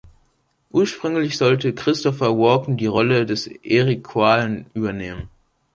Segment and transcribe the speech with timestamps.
[0.71, 5.29] Ursprünglich sollte Christopher Walken die Rolle des Eric Qualen übernehmen.